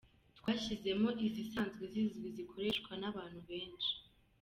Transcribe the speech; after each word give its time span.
Twashyizemo 0.39 1.09
izisanzwe 1.27 1.83
zizwi 1.93 2.27
zikoreshwa 2.35 2.91
n’abantu 3.01 3.39
benshi. 3.49 3.91